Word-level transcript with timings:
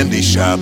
Candy 0.00 0.22
shop. 0.22 0.58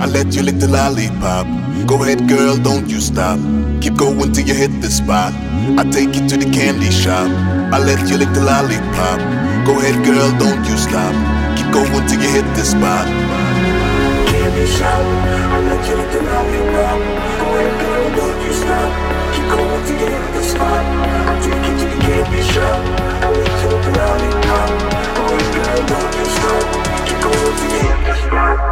I 0.00 0.04
let 0.04 0.36
you 0.36 0.42
lick 0.42 0.58
the 0.60 0.68
lollipop. 0.68 1.46
Go 1.88 2.02
ahead, 2.02 2.28
girl, 2.28 2.58
don't 2.58 2.90
you 2.90 3.00
stop. 3.00 3.40
Keep 3.80 3.96
going 3.96 4.32
till 4.32 4.44
you 4.44 4.52
hit 4.52 4.82
the 4.82 4.90
spot. 4.90 5.32
I 5.80 5.88
take 5.90 6.12
you 6.14 6.28
to 6.28 6.36
the 6.36 6.44
candy 6.52 6.90
shop. 6.90 7.24
I 7.72 7.78
let 7.80 8.04
you 8.10 8.18
lick 8.20 8.28
the 8.36 8.44
lollipop. 8.44 9.18
Go 9.64 9.80
ahead, 9.80 9.96
girl, 10.04 10.28
don't 10.36 10.60
you 10.68 10.76
stop. 10.76 11.14
Keep 11.56 11.72
going 11.72 12.04
till 12.04 12.20
you 12.20 12.28
hit 12.36 12.44
the 12.52 12.64
spot. 12.68 13.08
Candy 14.28 14.66
shop. 14.76 15.00
I 15.00 15.58
let 15.64 15.80
you 15.88 15.96
lick 15.96 16.10
the 16.12 16.20
lollipop. 16.28 17.00
Go 17.40 17.48
ahead, 17.48 17.74
girl, 17.80 18.06
don't 18.12 18.38
you 18.44 18.52
stop. 18.60 18.90
Keep 19.32 19.46
going 19.56 19.80
till 19.88 20.00
you 20.04 20.08
hit 20.12 20.26
the 20.36 20.42
spot. 20.52 20.84
I 21.24 21.40
take 21.40 21.64
you 21.64 21.74
to 21.80 21.86
the 21.88 21.98
candy 22.04 22.42
shop. 22.44 22.76
I 23.24 23.32
you 23.32 23.68
lick 23.72 23.82
the 23.88 23.92
lollipop. 23.96 24.68
Go 25.16 25.22
ahead, 25.32 25.48
girl, 25.56 25.80
don't 25.88 26.12
you 26.12 26.26
stop. 26.36 26.64
Till. 26.76 26.92
Keep 27.08 27.18
going 27.24 27.54
till 27.56 27.70
you 27.72 27.80
hit 27.88 27.98
the 28.04 28.14
spot. 28.20 28.71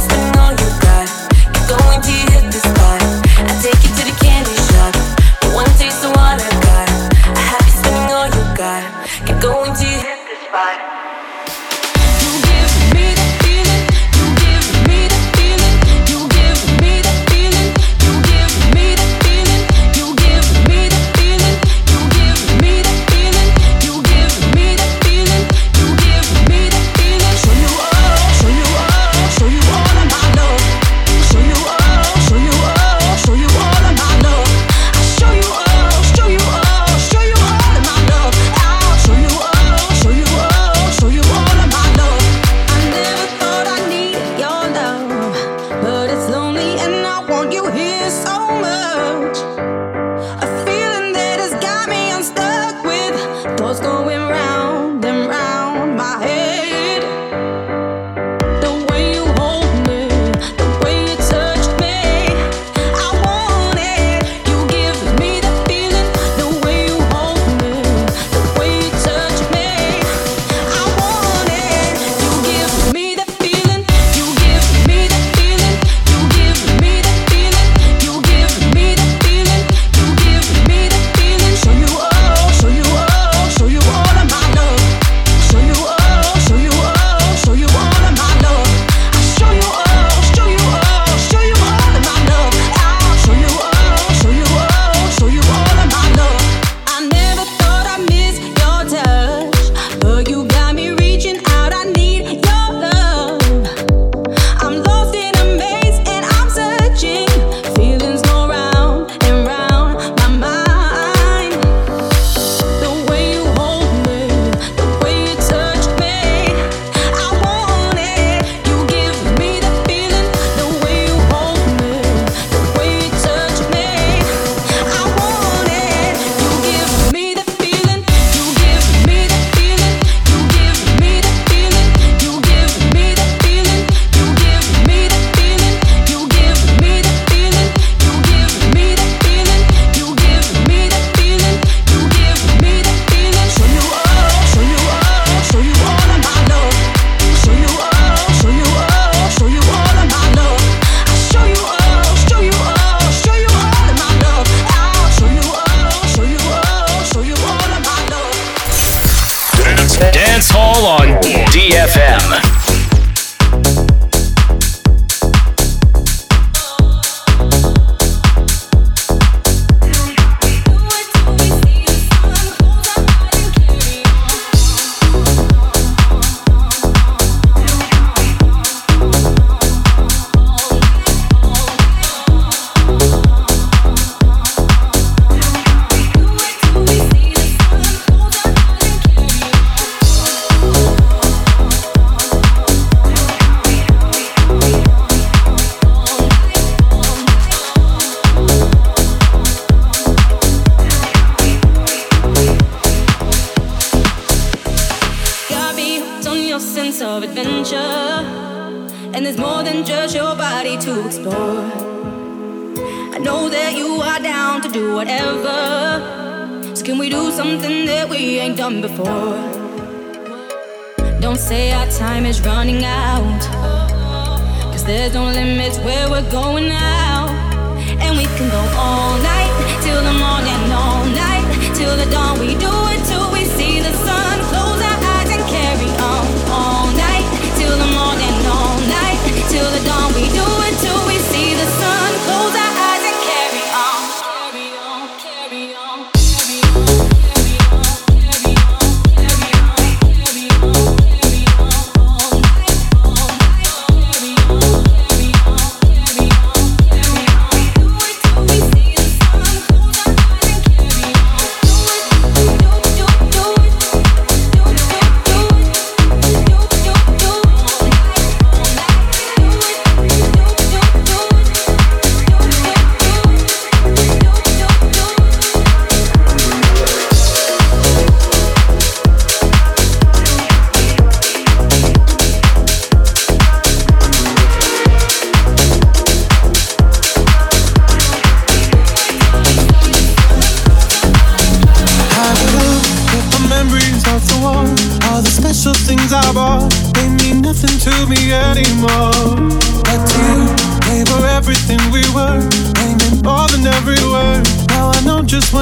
Don't 1.67 2.05
hit 2.31 2.51
this 2.51 2.63
time? 2.63 3.00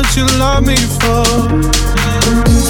what 0.10 0.18
you 0.18 0.40
love 0.40 0.66
me 0.66 0.76
for. 0.98 1.24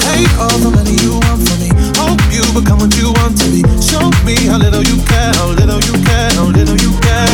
Take 0.04 0.28
all 0.36 0.58
the 0.60 0.70
money 0.74 0.96
you 1.00 1.16
want 1.24 1.40
from 1.48 1.58
me. 1.60 1.70
Hope 1.96 2.20
you 2.28 2.44
become 2.52 2.80
what 2.80 2.92
you 2.96 3.12
want 3.16 3.38
to 3.40 3.46
be. 3.48 3.62
Show 3.80 4.10
me 4.24 4.36
how 4.46 4.58
little 4.58 4.82
you 4.82 5.00
care, 5.08 5.32
how 5.40 5.48
little 5.48 5.80
you 5.80 5.96
care, 6.04 6.30
how 6.36 6.44
little 6.44 6.76
you 6.76 6.92
care. 7.00 7.28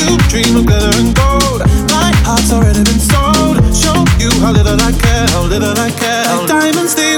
You 0.00 0.16
dream 0.32 0.56
of 0.56 0.64
glitter 0.66 0.92
and 0.96 1.14
gold. 1.14 1.60
My 1.92 2.12
heart's 2.24 2.52
already 2.52 2.84
been 2.84 3.00
sold. 3.00 3.60
Show 3.74 4.00
you 4.16 4.32
how 4.40 4.52
little 4.52 4.80
I 4.80 4.92
care, 4.92 5.26
how 5.28 5.44
little 5.44 5.76
I 5.76 5.90
care. 5.90 6.24
Like 6.24 6.48
diamonds, 6.48 6.94
they. 6.94 7.09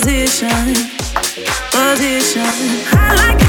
position, 0.00 0.74
position. 1.72 2.44
I 2.92 3.14
like. 3.16 3.47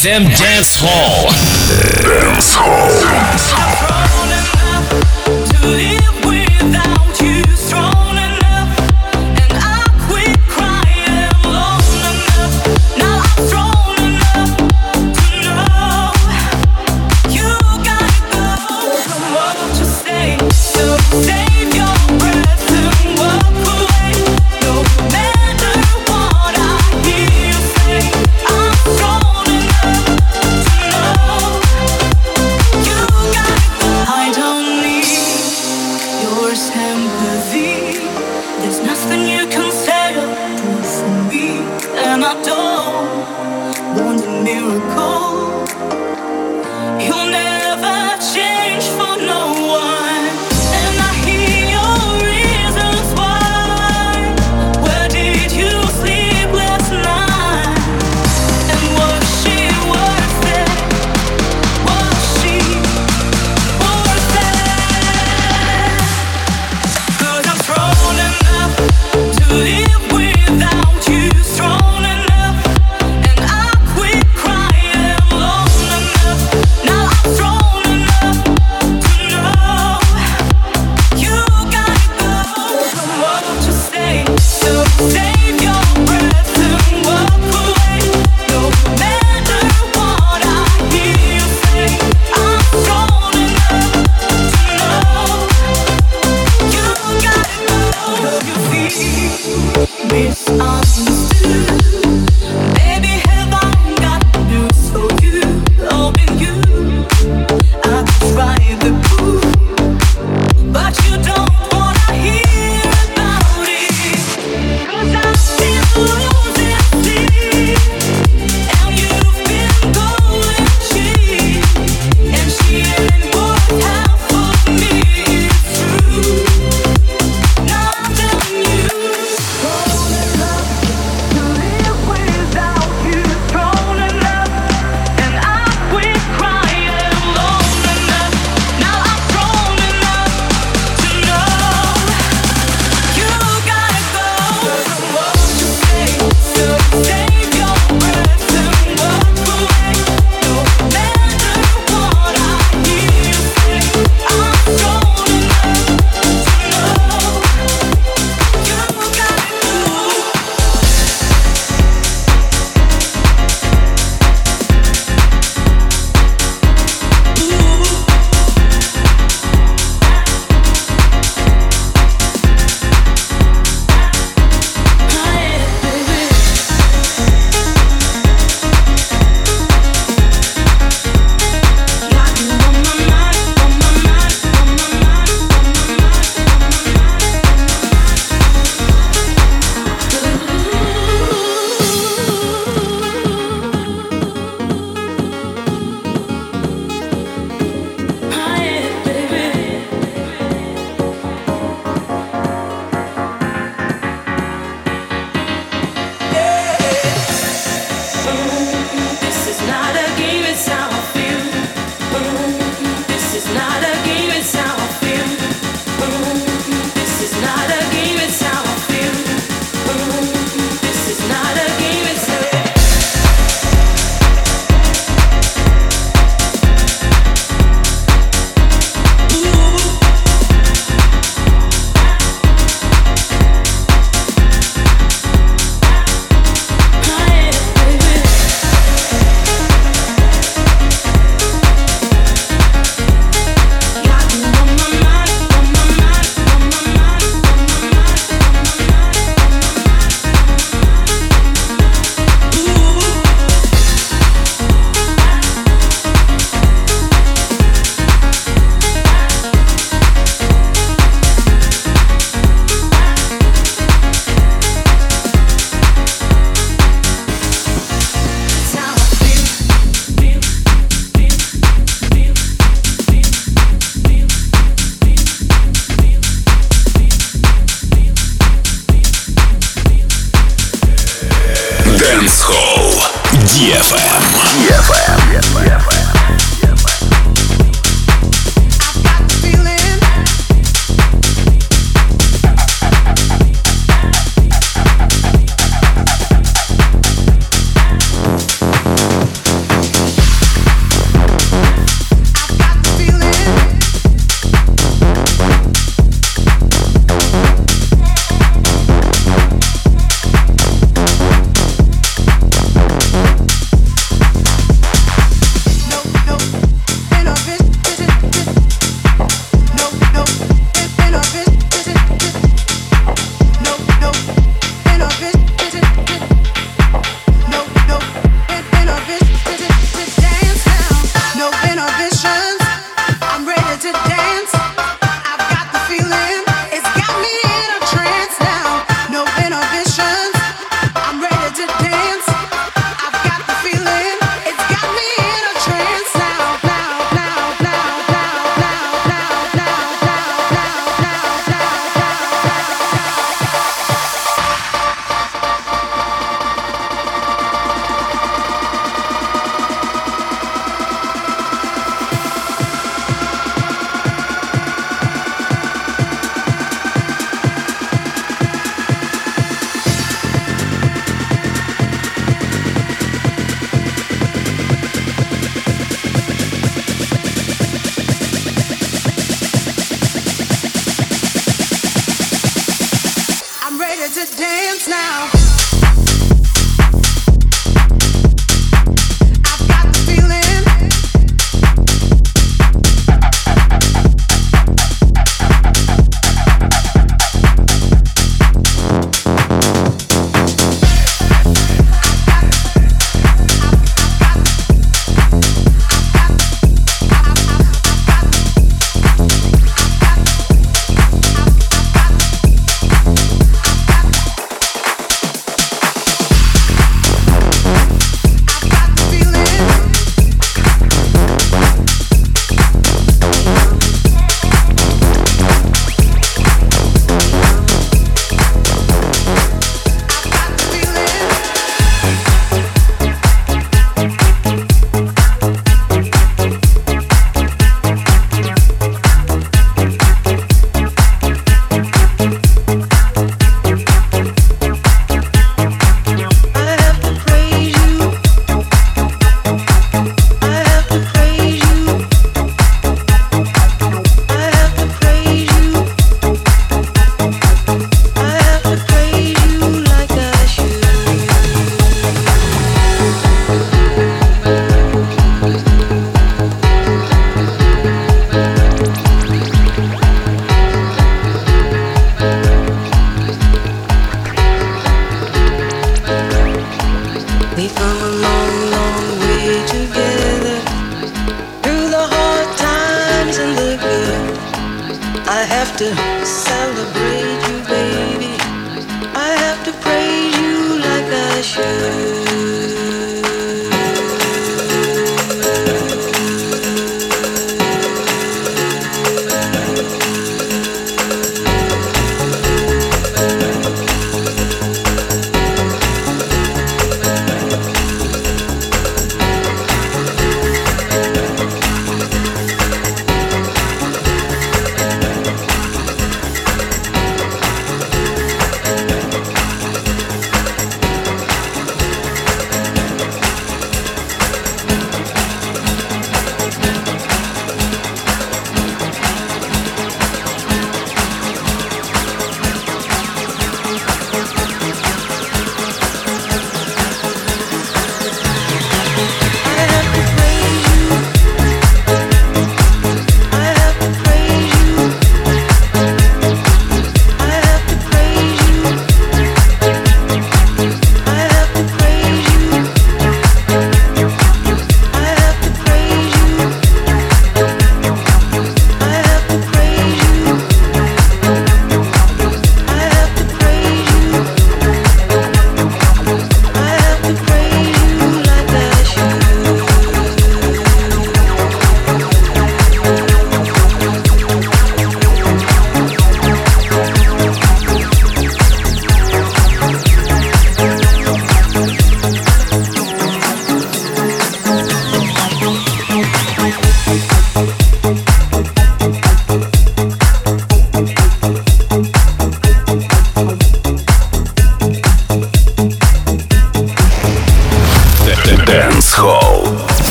DFM 0.00 0.24
Dance 0.34 0.80
Hall. 0.80 1.28
Dance 2.02 2.54
Hall. 2.54 2.69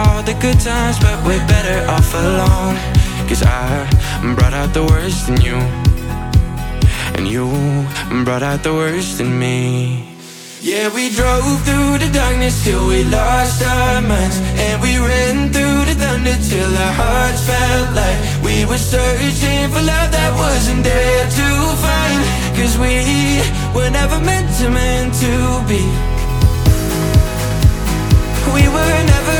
all 0.00 0.22
the 0.22 0.34
good 0.44 0.58
times, 0.60 0.98
but 0.98 1.16
we're 1.26 1.46
better 1.46 1.78
off 1.94 2.10
alone. 2.14 2.76
Cause 3.28 3.42
I 3.42 3.66
brought 4.36 4.54
out 4.54 4.72
the 4.72 4.84
worst 4.84 5.28
in 5.28 5.40
you, 5.40 5.58
and 7.16 7.24
you 7.28 7.46
brought 8.24 8.42
out 8.42 8.62
the 8.62 8.72
worst 8.72 9.20
in 9.20 9.30
me. 9.38 10.06
Yeah, 10.62 10.92
we 10.94 11.04
drove 11.18 11.56
through 11.66 11.94
the 12.04 12.10
darkness 12.12 12.64
till 12.64 12.86
we 12.86 13.04
lost 13.04 13.62
our 13.62 14.00
minds, 14.02 14.38
and 14.64 14.76
we 14.82 14.92
ran 14.98 15.36
through 15.54 15.80
the 15.88 15.96
thunder 16.02 16.36
till 16.50 16.72
our 16.84 16.94
hearts 17.02 17.40
felt 17.48 17.88
like 18.00 18.18
we 18.46 18.56
were 18.68 18.82
searching 18.92 19.62
for 19.72 19.82
love 19.92 20.10
that 20.16 20.32
wasn't 20.44 20.82
there 20.84 21.24
to 21.38 21.48
find. 21.84 22.20
Cause 22.58 22.74
we 22.84 22.94
were 23.76 23.90
never 23.90 24.18
meant 24.20 24.48
to, 24.58 24.66
meant 24.70 25.12
to 25.24 25.32
be. 25.70 25.82
We 28.56 28.64
were 28.74 29.02
never 29.14 29.39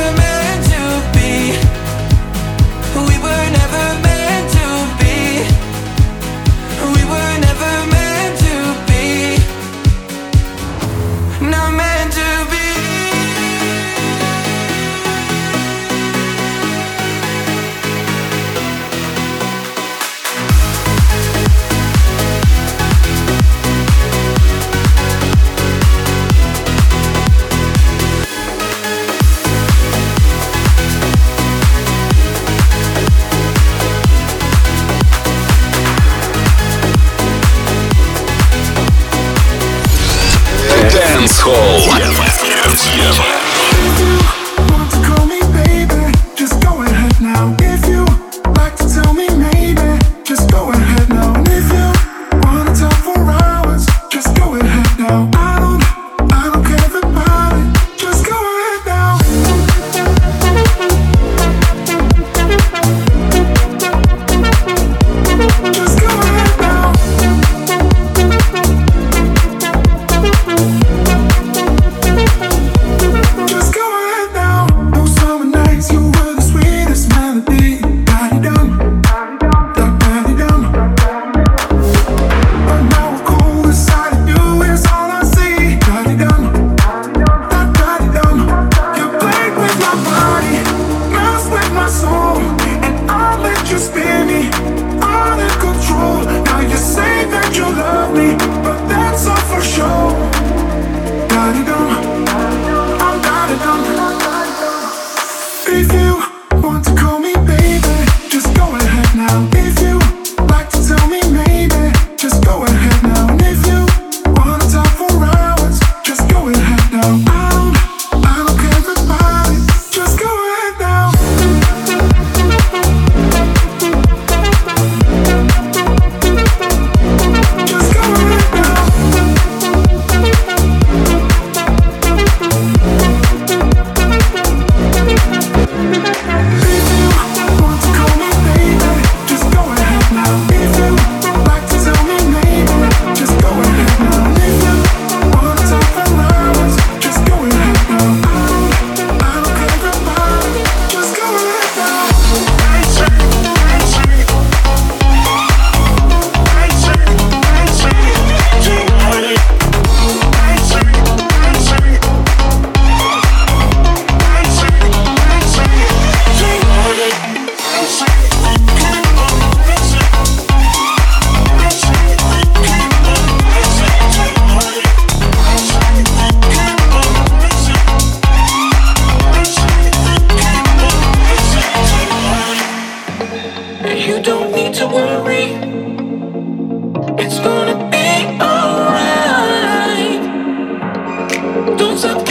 Don't 191.81 191.97
stop, 191.97 192.30